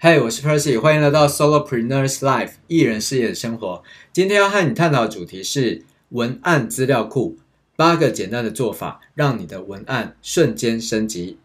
[0.00, 3.82] 嗨，我是 Percy，欢迎来到 Solopreneurs Life 艺人事业的生活。
[4.12, 7.36] 今天要和你探讨的主题是文案资料库，
[7.74, 11.40] 八个简单的做法，让你的文案瞬间升级。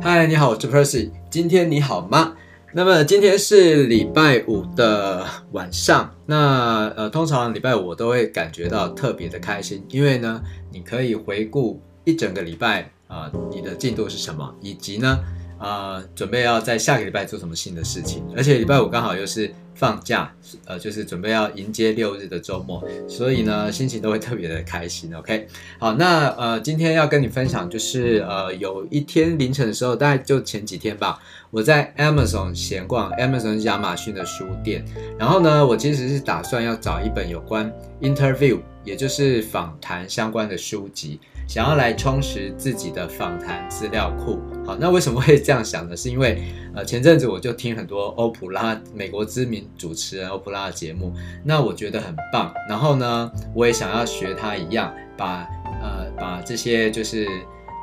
[0.00, 2.36] 嗨，你好，我是 Percy，今天你好吗？
[2.74, 15.20] 那么今天是礼拜五的晚上，那呃，通常礼拜五我都会感觉到特别的开心，因为呢，你可以回顾一整个礼拜啊，你的进度是什么，以及呢，
[15.58, 19.52] 呃，准备要在下个礼拜做什么新的事情，而且礼拜五刚好又是。
[19.74, 20.32] 放假，
[20.66, 25.14] 呃，就是准备要迎接六日的周末，所以呢，心情都会特别的开心。
[25.14, 25.46] OK，
[25.78, 31.18] 好，那呃，今天要跟你分享，就是呃，有一天凌晨的时候，大概就前几天吧，
[31.50, 34.84] 我在 Amazon 闲逛，Amazon 亚马逊的书店，
[35.18, 41.18] 然后呢，我其实是打算要找一本有关 interview，也就是访谈相关的书籍。
[41.46, 45.96] 想要来充实自己的访谈资料库，好，那为什么会这样想呢？
[45.96, 46.42] 是因为
[46.74, 51.12] 呃前阵子我就听很多欧普拉美国知名主持人欧普拉的节目，
[51.44, 55.46] 那我觉得很棒，然后呢，我也想要学他一样，把
[55.82, 57.26] 呃把这些就是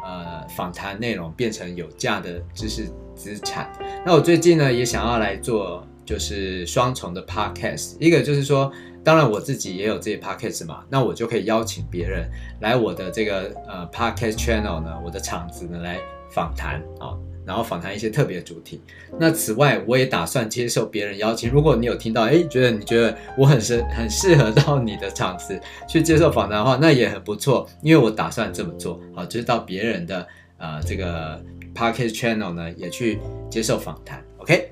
[0.04, 3.72] 呃访谈内容变成有价的知识资产。
[4.06, 8.72] 那我最近呢也想要来做就是双重的 podcast，一个就是说。
[9.03, 12.30] 当然，我自己也有这些 podcast 嘛，那我就可以邀请别人
[12.61, 18.81] 来我的这个呃 podcast channel 呢，我的场子呢来访谈啊，然后访谈一些特别主题。
[19.17, 21.50] 那此外，我也打算接受别人邀请。
[21.50, 30.27] 如果你有听到，哎，觉得你觉得我很适很适合到你的场子去接受访谈的话，那也很不错，因为我打算这么做，好，就是到别人的
[30.58, 31.42] 呃这个
[31.73, 34.72] podcast channel 呢也去接受访谈，OK。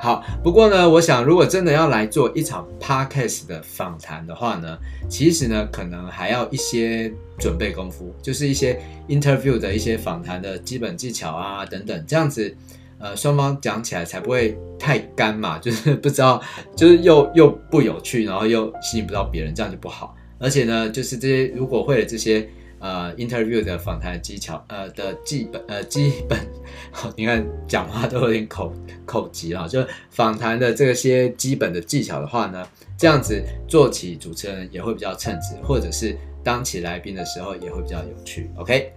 [0.00, 12.54] 好，不过呢，我想如果真的要来做一场 podcast 的访谈的话呢，其实呢，可能还要一些准备功夫，就是一些 interview 的一些访谈的基本技巧啊等等，这样子，
[12.98, 16.40] 呃，双方讲起来才不会太干嘛， 就是不知道，
[16.76, 20.14] 就是又又不有趣，然后又吸引不到别人，这样就不好。
[20.38, 22.48] 而且呢，就是这些如果会了这些。
[22.80, 26.38] 呃，interview 的访谈技巧，呃的基本，呃基本，
[27.16, 28.72] 你看讲话都有点口
[29.04, 38.50] 口急了，就访谈的这些基本的技巧的话呢，这样子做起主持人也会比较称职，或者是当起来宾的时候也会比较有趣。
[38.56, 38.92] OK，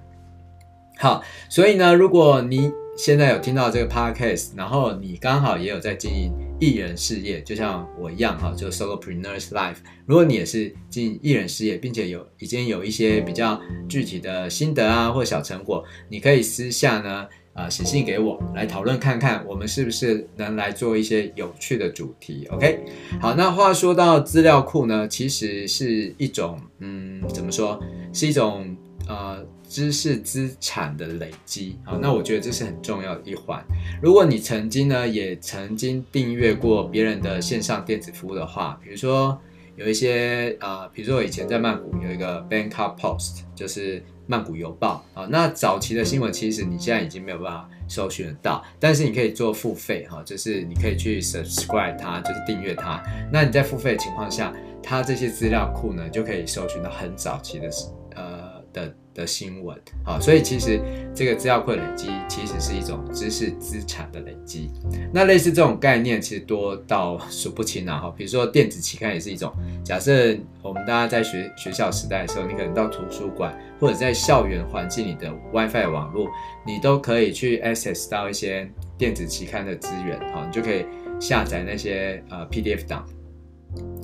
[0.97, 9.77] 好，所以呢，如果你现在有听到这个 podcast，然后你刚好也有在经营艺人事业，就像我一样哈，就 Solopreneurs Life。
[10.05, 13.59] 如果你也是经营艺人事业，并且有已经有一些比较
[13.89, 22.45] 具体的心得啊或小成果，你可以私下呢啊写信给我来讨论看看，我们是不是能来做一些有趣的主题。
[22.51, 22.83] OK，
[23.19, 27.81] 好，那话说到资料库呢，其实是一种嗯，怎么说，
[28.13, 28.75] 是一种
[29.07, 29.43] 呃。
[29.71, 33.63] 知识资产的累积，啊，那我觉得这是很重要的一环。
[34.03, 39.39] 如果你曾经呢，也曾经订阅过别人的线上电子服务的话，比如说
[39.77, 45.25] 有一些啊、呃，比如说我以前在曼谷有一个 Bangkok Post，就是曼谷邮报啊。
[45.31, 53.01] 那早期的新闻其实你现在已经没有办法搜寻得到，但是你可以做付费哈，就是你可以去 subscribe 它，就是订阅它。
[53.31, 54.53] 那你在付费的情况下，
[54.83, 57.69] 它这些资料库呢，就可以搜寻到很早期的
[58.17, 58.93] 呃的。
[59.13, 60.79] 的新闻，好，所以其实
[61.13, 64.69] 这个资料库累积其实是一种知识资产的累积。
[65.13, 67.99] 那类似这种概念，其实多到数不清啊。
[67.99, 69.51] 哈，比如说电子期刊也是一种。
[69.83, 76.29] 假设我们大家在学学校时代的时候，你可能到图书馆或者在校园环境里的 WiFi 网络，
[76.65, 80.85] 你都可以去 access 到一些电子期刊的资源，好，你就可以
[81.19, 83.05] 下载那些呃 PDF 档。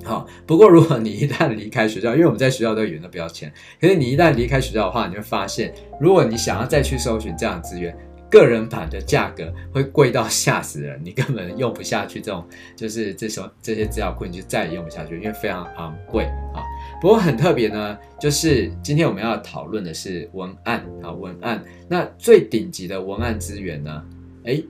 [0.03, 3.51] 好，不过如果你一旦离开学校，因为我们在学校都远的不要钱，
[3.81, 7.93] 可是你一旦离开学校的话，你会发现，如果你想要再去搜寻这样的资源，
[8.31, 12.21] 个人版的价格会贵到吓死人，你根本用不下去。
[12.21, 16.23] 这种就是这种这些资料库，你就再也用不下去，因为非常昂贵
[16.53, 16.63] 啊。
[17.01, 21.61] 不过很特别呢，就是今天我们要讨论的是文案啊，文案。
[21.89, 24.03] 那最顶级的文案资源呢？
[24.45, 24.65] 诶，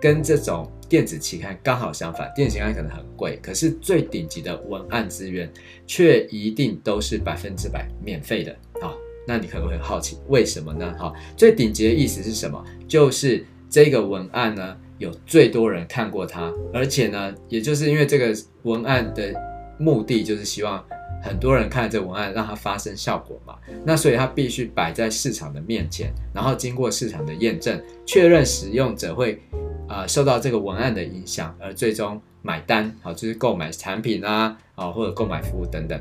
[0.00, 0.68] 跟这种。
[0.88, 5.52] 电子期刊刚好相反，电子期刊可能很贵，可是最顶级的文案资源
[5.86, 8.94] 却一定都是百分之百免费的啊！
[9.26, 10.94] 那你可能会很好奇，为什么呢？
[10.98, 12.64] 哈，最顶级的意思是什么？
[12.86, 19.34] 就是这个文案呢，有最多人看过它，而且呢，也就是因为这个文案的
[19.78, 20.84] 目的就是希望
[21.20, 23.56] 很多人看这文案，让它发生效果嘛。
[23.84, 29.42] 那所以它必须摆在市场的面前，然后经过市场的验证，确认使用者会。
[29.88, 36.00] 呃受到这个文案的影响而最终买单，好，就是购买产品啊，啊或者购买服务等等。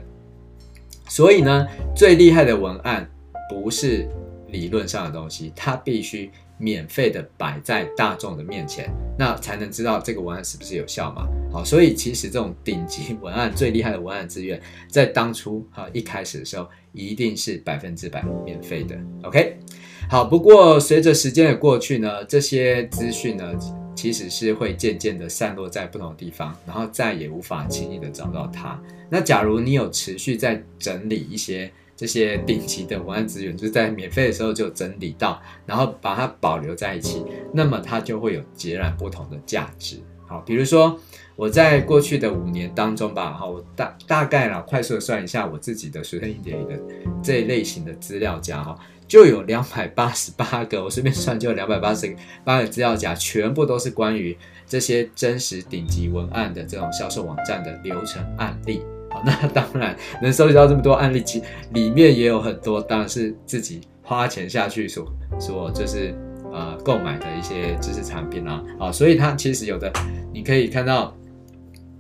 [1.08, 3.10] 所以呢，最厉害的文案
[3.50, 4.08] 不是
[4.48, 8.90] 理论上的东西，它必须免费的摆在大众的面前，
[9.20, 11.28] 那才能知道这个文案是不是有效嘛。
[11.52, 14.60] 好，所以其实这种顶级文案、最厉害的文案资源，
[14.90, 18.98] 在当初哈一开始的时候，一定是百分之百免费的。
[19.24, 19.60] OK，
[20.08, 23.52] 好，不过随着时间的过去呢，这些资讯呢，
[23.96, 28.80] 其实是会渐渐的散落在不同的地方，然后再也无法轻易的找到它。
[29.10, 39.98] 那假如你有持续在整理一些这些顶级的文案资源，就是在免费的时候就整理到，然后把它保留在一起，那么它就会有截然不同的价值。
[40.28, 41.00] 好，比如说
[41.36, 46.80] 我在过去的五年当中吧，好，我大大概啦，快速的算一下我自己的随身硬碟里的
[47.22, 48.76] 这一类型的资料夹哈。
[49.08, 54.38] 就有两百八十八个， 我随便算就有两百八十八个资料夹，全部都是关于
[54.68, 58.82] 这些真实顶级文案的这种销售网站的流程案例。
[59.12, 61.42] 好，那当然能收集到这么多案例，其
[61.74, 66.14] 里面也有很多当然是自己花钱下去所所就是
[66.52, 68.64] 呃购买的一些知识产品啊。
[68.80, 69.92] 好，所以它其实有的
[70.34, 71.16] 你可以看到。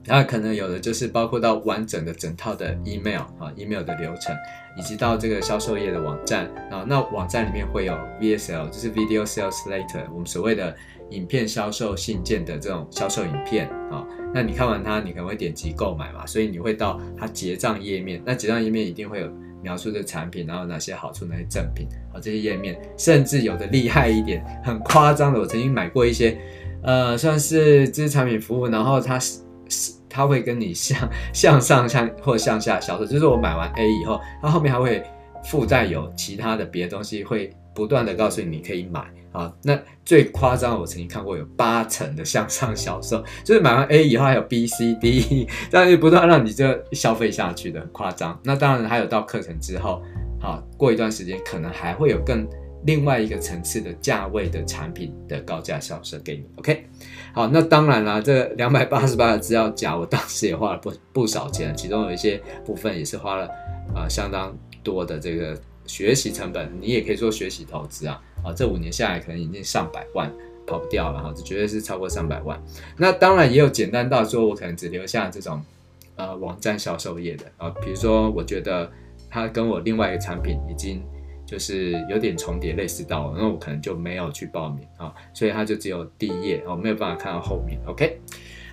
[0.07, 4.35] 那可能有的就是包括到完整的整套的 email 啊，email 的流程，
[4.77, 10.75] 以及到这个销售页的网站啊，那网站里面会有 VSL，就是 Video Sales Letter，我们所谓的
[11.09, 14.05] 影片销售信件的这种销售影片啊。
[14.33, 19.31] 那你看完它，你可能会点击购买嘛，所以你会到它结账页面，那结账页面一定会有
[19.63, 26.37] 描述这个产品，然后哪些好处，哪些赠品啊，这些页面，甚至有的厉害一点，很夸张的，我曾经买过一些，
[26.83, 29.39] 呃，算是知识产品服务，然后它是。
[30.09, 30.97] 它会跟你 向
[31.33, 35.03] 向上向或向下销售，就是我买完 A 以后，它后面还会
[35.43, 39.53] 附带有其他的别的东西，会不断的告诉你你可以买啊。
[39.63, 48.39] 那最夸张，我曾经看过有八成的向上销售，就是买完 A 以后还有 B、C、D，这样就不断让你这消费下去的，很夸张。
[48.43, 50.01] 那当然还有到课程之后，
[50.39, 52.47] 好，过一段时间可能还会有更。
[52.85, 56.85] 另外一个层次的价位的产品的高价销售给你，OK，
[57.35, 63.45] 好，那当然啦，这两百八十八的资料夹，我当时也花了不不少钱，其中有一些部分也是花了
[63.93, 70.31] 啊、相当多的这个学习成本，你也可以说学习投资啊，啊，这五年下来可能已经上百万
[70.65, 72.57] 跑不掉了哈，这绝对是超过上百万。
[72.95, 75.61] 那当然也有简单到说我可能只留下这种
[76.15, 78.89] 呃网站销售业的啊，比如说我觉得
[79.29, 81.03] 它跟我另外一个产品已经。
[81.45, 87.79] 就是有点重叠，类似到，那我可能就没有去报名啊，所以它就只有第一页哦，没有办法看到后面。
[87.85, 88.19] OK，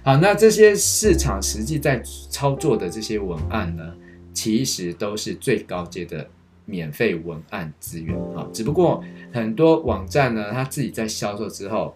[0.02, 3.94] 好，那这些市场实际在操作的这些文案呢，
[4.32, 6.26] 其实都是最高阶的
[6.64, 11.94] 免费文案资源啊，只不过很多网站呢，它自己在销售之后，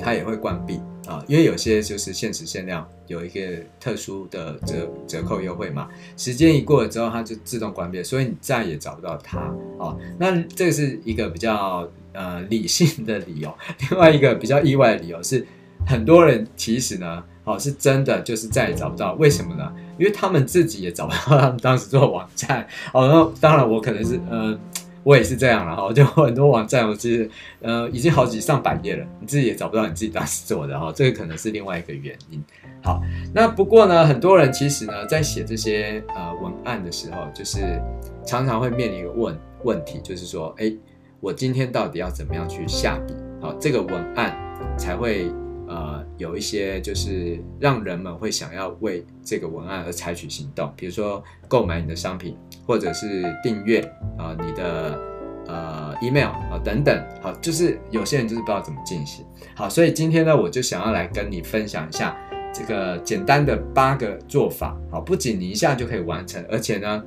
[0.00, 0.80] 它也会关闭。
[1.06, 3.40] 啊，因为有些就是限时限量，有一个
[3.78, 9.38] 特殊的折折扣优惠嘛，时间一过了之后，它就自动关闭，所以你再也找不到它
[9.78, 9.94] 啊。
[10.18, 13.54] 那这个是一个比较呃理性的理由，
[13.90, 15.46] 另外一个比较意外的理由是，
[15.86, 19.72] 很多人其实呢，哦是真的就是再也找不到，为什么呢？
[19.98, 22.66] 因为他们自己也找不到他们当时做网站。
[22.92, 24.58] 哦，那当然我可能是呃。
[25.04, 27.30] 我也是这样了哈，就 很多网站，我其实
[27.60, 32.42] 呃已经好几上百页了，你自己也找不到你自己当时做的哈，这个可能是另外一个原因。
[32.82, 33.00] 好，
[33.32, 37.80] 那不过呢，很多人其实呢在写这些呃文案的时候，就是
[38.26, 40.72] 常常会面临一个问问题，就是说，哎，
[41.20, 44.34] 我今天到底要怎么样去下笔，好，这个文案
[44.78, 45.30] 才会。
[45.66, 53.82] 呃，有一些就是让人们会想要为这个文案而采取行动，比如说购买你的商品，或者是订阅
[54.18, 54.98] 啊你的
[55.46, 57.04] 呃 email 啊等等。
[57.22, 59.24] 好，就是有些人就是不知道怎么进行。
[59.54, 62.16] 好，所以今天呢，我就想要来跟你分享一下
[62.52, 64.76] 这个简单的八个做法。
[64.90, 67.02] 好，不仅你一下就可以完成，而且呢，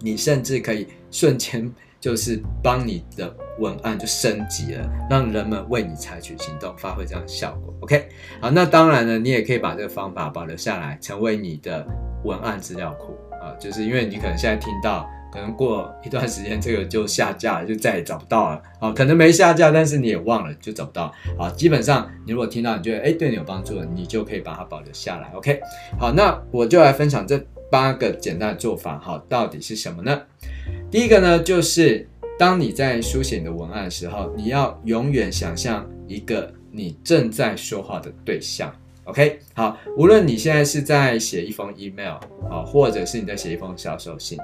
[0.00, 1.72] 你甚至可以瞬间。
[1.98, 7.74] 就是帮你的文案就升级了，让人们为你采取行动，发挥这样的效果。
[7.80, 8.08] OK，
[8.40, 11.84] 好，那当然呢，你也可以把这个方法保留下来，成为你的
[12.22, 13.56] 文案资料库啊。
[13.58, 18.90] 就是因为你可能现在听到，可能过一段时间这个就下架了，就再也找不到了啊。
[18.90, 21.50] 可能没下架，但是你也忘了，就找不到啊。
[21.50, 25.28] 基本上你如果听到，你觉得诶对你有帮助了，你就可以把它保留下来。
[25.34, 25.60] OK，
[26.00, 27.38] 好，那我就来分享这
[27.70, 30.22] 八个简单的做法，好，到底是什么呢？
[30.90, 38.74] 第一个呢，就是当你在书写你的文案的时候，你要永远想象一个你正在说话的对象。
[39.06, 42.18] OK，好，无论你现在是在写一封 email
[42.50, 44.38] 啊，或者是你在写一封销售信，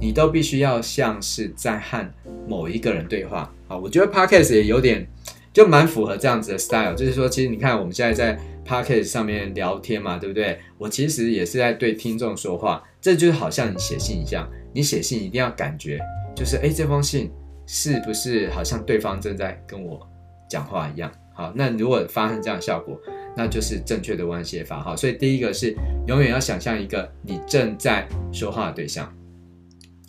[0.00, 2.10] 你都必须要像是在和
[2.48, 3.76] 某一个人对话啊。
[3.76, 5.06] 我觉得 Podcast 也有点。
[5.52, 6.94] 就蛮符合这样子的 style。
[6.94, 10.60] 就是说，其实你看我们现在在 podcast 上面聊天嘛，对不对？
[10.76, 15.98] 我其实也是在对听众说话，这就是好像你写信一样，你写信一定要感觉，
[16.34, 17.32] 就是诶，这封信
[17.66, 20.06] 是不是好像对方正在跟我
[20.46, 21.10] 讲话一样？
[21.32, 23.00] 好，那如果发生这样的效果，
[23.36, 24.80] 那就是正确的文案写法。
[24.80, 25.76] 好，所以第一个是
[26.06, 29.12] 永远要想象一个你正在说话的对象。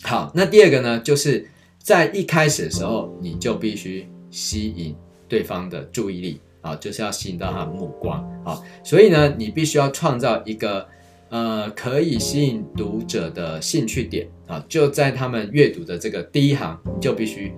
[0.02, 1.46] 好，那第二个呢，就是
[1.78, 4.94] 在一开始的时候，你就必须吸引
[5.28, 8.60] 对方的注意力啊，就是要吸引到他的目光啊。
[8.82, 10.86] 所以呢，你必须要创造一个
[11.30, 17.52] 呃可以吸引读者的兴趣点啊，就在他们阅读的这个第一行，你就必须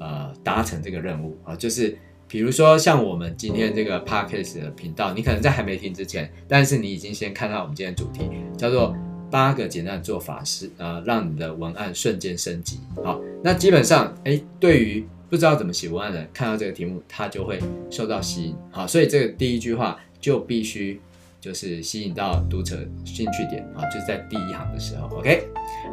[0.00, 1.54] 呃达成这个任务啊。
[1.54, 1.96] 就是
[2.32, 8.22] 比如说像我们今天这个 Podcast 的频道，你可能在还没听之前，但是你已经先看到我们今天主题
[8.56, 8.96] 叫做。
[9.30, 12.78] 八个简单的做法是，呃，让你的文案瞬间升级。
[13.02, 17.58] 好，那基本上，哎，对于不知道怎么写文案的人，看到这个题目，他就会
[17.88, 18.54] 受到吸引。
[18.70, 21.00] 好，所以这个第一句话就必须
[21.40, 25.08] 就是吸引到读者兴趣点啊，就在第一行的时候。
[25.16, 25.44] OK，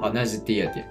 [0.01, 0.85] 好，那是第二点。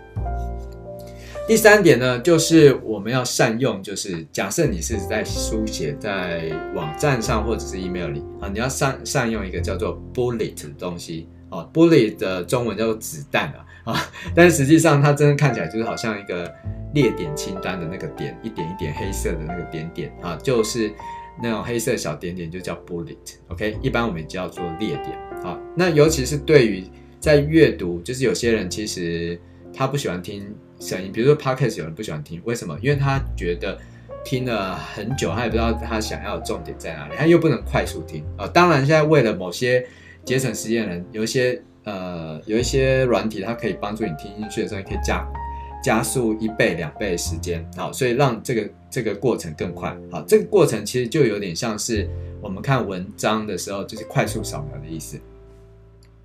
[1.48, 6.42] 第三点呢，就是我们要善用，就是假设你是在书写在
[6.74, 11.26] 网站上或者是 email 里啊，你要善善用一个叫做 bullet 的东西。
[11.48, 16.52] 哦，bullet 的中文叫做子弹啊，啊，但是实际上它真的看起来就是好像一个
[16.92, 20.92] 列点清单的那个点，一点一点黑色的那个点点啊，就是
[21.42, 25.58] 那种黑色小点点就叫 bullet，OK，、一般我们叫做列点啊。
[25.74, 26.84] 那尤其是对于
[27.18, 29.40] 在阅读，就是有些人其实
[29.72, 32.78] 他不喜欢听声音，比如说 podcast 有人不喜欢听，为什么？
[32.82, 33.78] 因为他觉得
[34.25, 38.46] 听了很久，他也不知道他想要的重点在哪里，他又不能快速听啊。
[38.48, 39.87] 当然，现在为了某些
[40.25, 45.26] 节省时间的人有一些呃有一些软体，它可以帮助你听进去的时候，你可以加
[45.82, 49.96] 加速一倍两倍的时间，好，所以让这个这个过程更快。
[50.10, 52.08] 好，这个过程其实就有点像是
[52.40, 55.18] 我们看文章的时候，就是快速扫描的意思。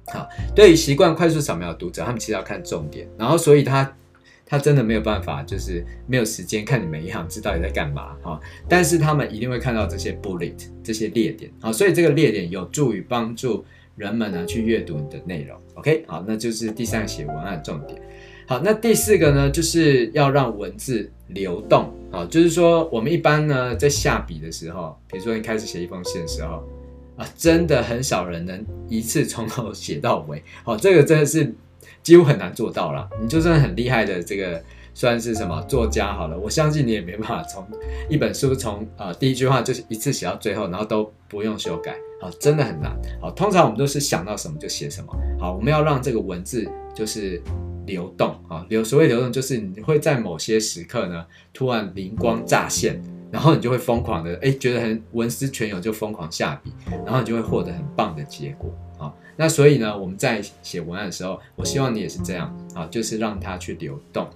[0.07, 3.95] 好，对于习惯快速扫描的读者，他们其实要看重点，然后所以他
[4.45, 8.39] 他真的没有办法，就是没有时间看你每一行字到底在干嘛哈。
[8.67, 13.65] 但是他们一定会看到这些 bullet 这些列点，好，所以这个列点有助于帮助。
[13.95, 18.01] 人们呢去阅读你的内容，OK，好，那就是第三个写文案重点。
[18.47, 26.67] 好，那第四个呢，就是要让文字流动啊，就是说我们一般呢在下笔的时候，比如说你开始写一封信的时候
[27.15, 31.53] 啊，真的很少人能一次从头写到尾，好，这个真的是
[32.01, 33.09] 几乎很难做到了。
[33.21, 34.61] 你就算很厉害的这个
[34.93, 37.65] 算是什么作家好了，我相信你也没办法从
[38.09, 41.95] 一本书从啊第一句话就是一次写到最后，然后都不用修改。
[42.21, 42.95] 好，真的很难。
[43.21, 45.13] 好，通常我们都是想到什么就写什么。
[45.39, 46.65] 好，我们要让这个文字
[46.95, 47.41] 就是
[47.85, 53.01] 流动啊，流所谓流动就是你会在某些时刻呢，突然灵光乍现，
[53.33, 56.71] 然后你就会疯狂的哎，觉得很文思泉涌，就疯狂下笔，
[57.03, 58.71] 然后你就会获得很棒的结果。
[58.95, 64.29] 好，那所以呢，我们在写文案的时候，我希望你也是这样啊，就是让它去流动。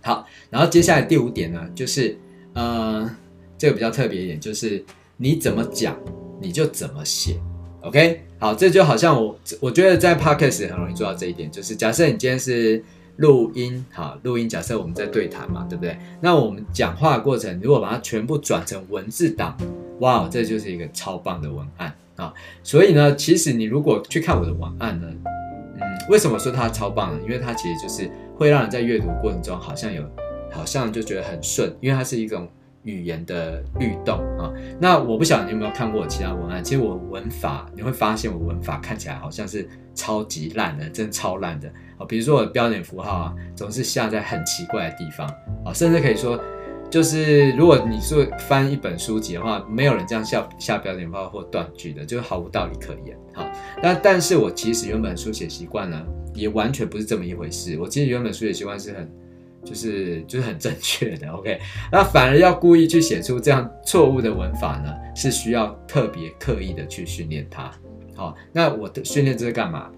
[0.00, 2.16] 好，然后接下来第五点呢，就是
[2.52, 3.10] 呃，
[3.58, 4.84] 这个比较特别一点，就是
[5.16, 5.98] 你怎么讲。
[6.44, 7.40] 你就怎么写
[7.82, 8.20] ，OK？
[8.36, 12.82] 好，这就好像我，我觉得在 Podcast 很容易做到这一点，就是假设你今天是
[13.16, 15.96] 录音，好，录音，假设我们在对谈嘛，对不对？
[16.20, 19.56] 那我们讲话的过程，如果把它全部转成文字档，
[20.00, 22.32] 哇，这就是一个超棒的文案啊！
[22.62, 25.06] 所以呢，其实你如果去看我的文案呢，
[25.76, 27.20] 嗯，为什么说它超棒呢？
[27.22, 30.02] 因为它其实就是会让人在阅读过程中好像有，
[30.50, 32.48] 好像就觉得很顺，因为它是一种。
[32.84, 36.64] 语言的律动啊，那我不晓得你有没有看过我其他文案。
[36.64, 41.68] 其实我文法你会发现我文法看起来好像是超级烂的，真的超烂的
[41.98, 42.06] 啊。
[42.06, 45.26] 比如说我的标点符号啊，总是下在很奇怪的地方
[45.64, 46.40] 啊，甚至可以说，
[46.90, 53.16] 就是如果你是翻一本书籍的话，没有人这样下下标点符号或断句的，就毫无道理可言。
[53.34, 53.50] 好，
[53.82, 57.78] 那但是我其实原本书写习惯呢，也完全不是这么一回事。
[57.80, 59.10] 我其实原本书写习惯是很。
[59.64, 61.56] 就是就是很正确的，OK，
[61.92, 67.70] 那反而要故意去写出这样错误的文法呢，是需要特别刻意的去训练它。
[68.14, 69.90] 好，那我的训练这是干嘛？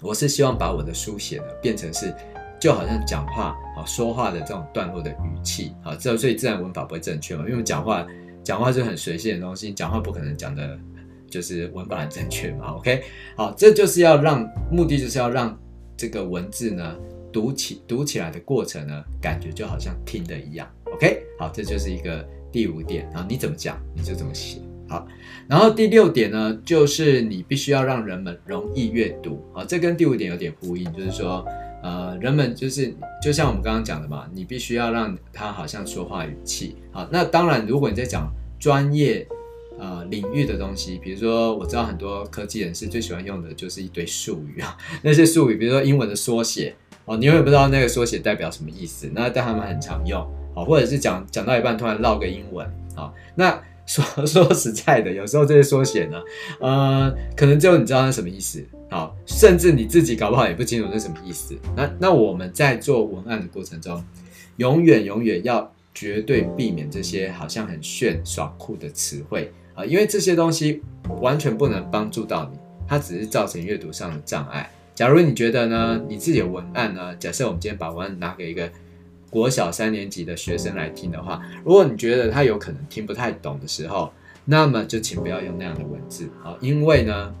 [0.00, 2.14] 我是希望把我的书写呢变成是
[2.60, 8.06] 就好像讲话啊说话的这种段落的语气啊，这所以自然文法不会正确嘛，因为讲话
[8.42, 10.78] 讲话是很随性的东西，讲话不可能讲的
[11.30, 13.02] 就是文法很正确嘛，OK，
[13.36, 15.56] 好，这就是要让目的就是要让
[15.96, 16.96] 这个文字呢。
[17.32, 20.70] 读起读起来的过程呢，感觉就好像听的一样。
[20.92, 23.08] OK，好，这就是一个第五点。
[23.10, 24.58] 然后你怎么讲，你就怎么写。
[24.92, 25.08] 好，
[25.48, 29.42] 然后第六点呢，就是你必须要让人们容易阅读。
[29.54, 31.42] 好，这跟第五点有点呼应，就是说，
[31.82, 37.08] 呃，人们就是就像我们刚刚讲的嘛，你必须要让他好像说话语气好。
[37.10, 38.30] 那当然，如果你在讲
[38.60, 39.26] 专业
[39.78, 46.74] 呃领域的东西，比如说我知道很多科技人士最喜欢用的就是一堆术语 啊，那些术语，比如说英文的缩写
[47.06, 50.20] 哦，你永远不知道那个缩写代表什么意思，那但他们很常用，
[50.54, 53.58] 好，或者是讲讲到一半突然绕个英文啊，那。
[53.86, 56.20] 说 说实在的，有时候这些缩写呢，
[56.60, 61.56] 呃，可能只有你知道那什么意思，好，甚至你自己搞不好也不清楚那什么意思。
[61.76, 64.02] 那那我们在做文案的过程中，
[64.56, 70.82] 永远永远要绝对避免这些好像很炫耍酷的词汇啊，因为这些东西
[71.20, 74.70] 完全不能帮助到你，它只是造成阅读上的障碍。
[74.94, 78.70] 假如你觉得呢，你自己的文案呢，假设我们今天把文案拿给一个。
[79.32, 84.12] 国小三年级的学生来听的话，如果你觉得他有可能听不太懂的时候，
[84.44, 87.34] 那么就请不要用那样的文字啊，因为呢，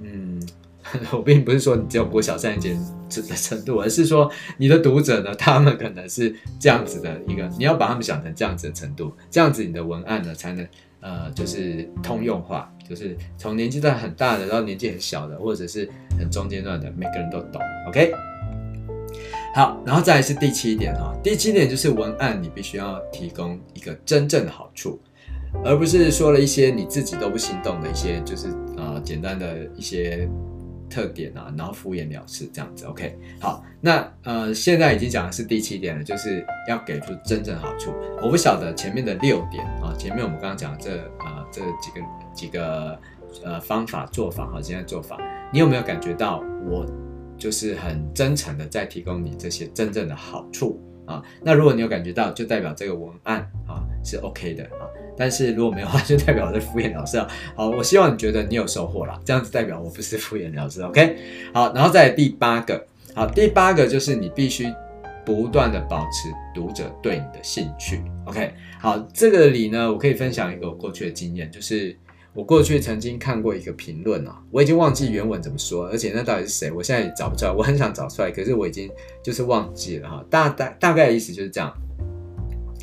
[0.00, 0.40] 嗯，
[1.10, 10.64] 我并不是说你只有国小三年级的程度，而是说你的读者呢，他们可能是这样子的一个，你要把他们想成这样子的程度，这样子你的文案呢才能
[11.00, 18.31] 呃，就是通用化，就是从年纪段很大的到年纪很小的，或者是很中间段的，每个人都懂，OK。
[19.54, 24.98] 好，然后再是第七点哈，第七点就是文案，你必须要提供一个真正的好处，
[25.62, 30.26] 而不是说了一些你自己都不心动的一些，就是呃简单的一些
[30.88, 32.86] 特点啊，然后敷衍了事这样子。
[32.86, 37.92] OK，好，那呃现在已经讲的是第七点了，就是要给出真正好处。
[38.22, 42.00] 我不晓得前面的六点啊，前面我们刚刚讲的这呃这几个
[42.34, 42.98] 几个
[43.44, 45.18] 呃方法做法哈，现在做法，
[45.52, 46.86] 你有没有感觉到我？
[47.42, 57.26] 就是很真诚的在提供你这些真正的好处啊，那如果你有感觉到，就代表这个文案啊是 OK 的啊，但是如果没有的话，就代表我是敷衍了事啊。
[57.56, 61.16] 好，我希望你觉得你有收获了，这样子代表我不是敷衍了事，OK？
[61.52, 64.72] 好，然后再第八个，好，第八个就是你必须
[65.26, 68.54] 不断的保持读者对你的兴趣，OK？
[68.78, 71.96] 好，这个里呢，我可以分享一个我过去的经验，就是。
[72.34, 77.52] 我过去曾经看过一个评论啊，我已经忘记原文怎么说，而且那到底是谁，我现在也找不出来。
[77.52, 78.90] 我很想找出来，可是我已经
[79.22, 80.24] 就是忘记了哈。
[80.30, 81.70] 大大大概的意思就是这样。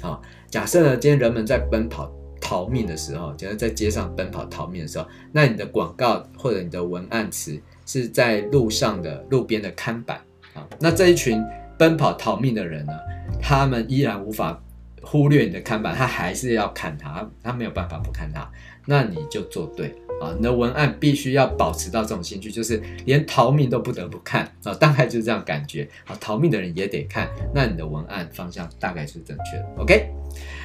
[0.01, 10.21] 好，假设呢，今天人们在奔跑逃命的时候，假设在街上奔跑逃命的时候，那你的广告或者你的文案词是在路上的路边的看板
[10.53, 11.43] 啊，那这一群
[11.75, 12.93] 奔跑逃命的人呢，
[13.41, 14.61] 他们依然无法
[15.01, 18.47] 忽略你的看板，他还是要看他，他没有办法不看他。
[18.85, 20.33] 那你就做对啊！
[20.35, 24.73] 你的文案必须要保持到这种兴趣，就是连逃命都不得不看啊！
[24.73, 26.17] 大概就是这样感觉啊！
[26.19, 29.65] 逃命的人也得看，那你的文案方向大概是正确的。
[29.77, 30.11] OK，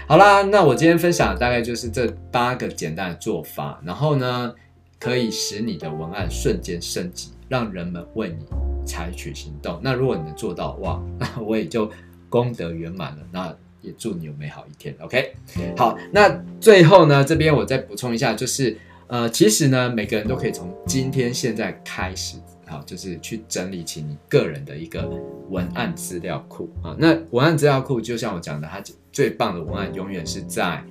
[0.08, 4.54] 好啦，那我今天分享的大概就是这八个简单的做法，然后呢，
[4.98, 8.44] 可以使你的文案瞬间升级，让人们为你
[8.86, 9.78] 采取行动。
[9.82, 11.90] 那如果你能做到，哇，那我也就
[12.28, 13.22] 功德圆满了。
[13.30, 13.54] 那。
[13.84, 15.34] 也祝你有美好一天，OK？
[15.76, 18.74] 好，那最后呢，这边我再补充一下，就是
[19.06, 25.06] 呃，其实呢，每个人都可以从今天现在开始，好，就是去整理起你个人的一个
[25.50, 26.96] 文案资料库啊。
[26.98, 30.82] 那文案资料库就像我讲的，它最棒的文案永远是在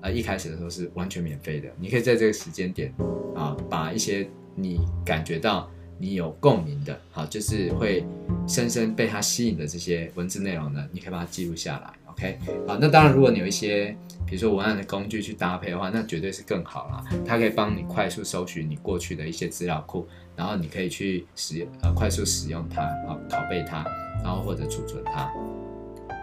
[0.00, 2.94] 呃一开始的时候是完全免费的，你可以在这个时间点
[3.34, 8.06] 啊，把一些你感觉到你有共鸣的，好，就是会
[8.46, 11.92] 深深被它吸引的这些文字内容呢，你可以把它记录下来。
[12.18, 13.94] OK，好，那当然，如果你有一些，
[14.26, 17.04] 比如说文案的工具去搭配的话，那绝对是更好啦。
[17.26, 23.84] 它可以帮你快速搜寻你过去的一些资料库，然后你可以去使呃快速使用它啊，拷贝它，
[24.24, 25.30] 然后或者储存它。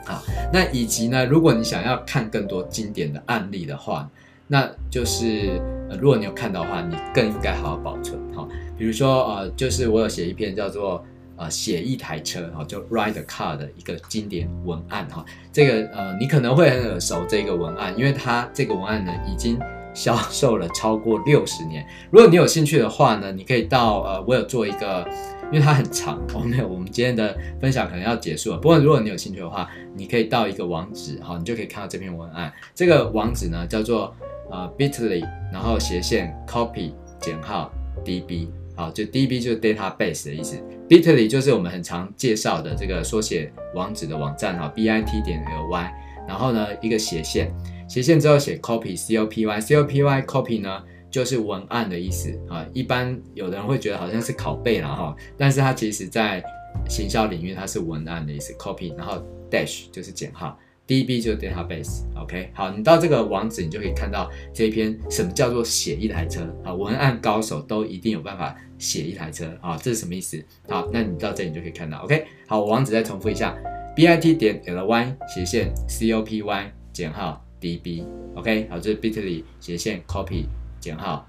[0.06, 4.10] 好，那以及呢，如果你想要看更多经典的案例的话，
[4.48, 8.48] 那就是呃，如果你有看到的话，你更应该好好保存哈。
[8.76, 11.06] 比如说呃，就是我有写一篇叫做。
[11.36, 15.26] 啊，写一台车哈，就 Ride a Car 的一个经典文案哈。
[15.52, 19.60] 这个呃，你可能会很耳熟这个文案，因为它这个文案呢已经
[19.94, 21.86] 销售了超过六十年。
[22.12, 25.08] 如果你有兴趣的话呢，你可以到呃，我有做一个，
[25.52, 28.58] 因为它很长， 我没有，我们今天的分享可能要结束了。
[28.58, 32.52] 不过如果你有兴趣的话，你可以到一个网址哈，你就可以看到这篇文案。
[32.76, 34.16] 这个网址呢叫做
[34.52, 37.72] 呃 Bitly，然后斜线 Copy 减号
[38.04, 38.50] DB。
[38.76, 40.58] 好，就 DB 就是 database 的意思
[40.90, 45.92] ，Bitly 就是我们很常介绍的这个缩写网址的网站哈，bit 点 ly，
[46.28, 47.52] 然后呢一个斜线，
[47.88, 56.44] 斜线之后写 copy，c o p y，c o p y copy 呢就是文案的意思啊，一般有的人会觉得好像是拷贝了哈，但是它其实在
[56.90, 60.58] 行销领域它是文案的意思，copy，然后 dash 就是减号。
[60.86, 66.42] DB 就是 database，OK，、好，你到这个网址，你就可以看到这一篇什么叫做写一台车。
[66.62, 69.46] 啊，文案高手都一定有办法写一台车。
[69.62, 70.44] 啊，这是什么意思？
[70.68, 73.58] 好，那你到这里你就可以看到，OK，好，网址再重复一下
[73.96, 80.44] ，bit 点 ly 斜线 copy 减号 db，OK，、好，这是 bitly 斜线 copy
[80.82, 81.26] 减号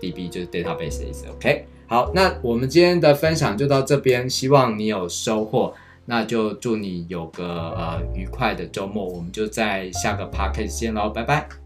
[0.00, 5.72] db 就是 database 的意思，OK，好，那我们今天的分享就到这边，希望你有收获。
[6.06, 7.44] 那就祝你有个
[7.76, 11.65] 呃愉快的周末，我们就在下个 podcast 见喽，拜拜。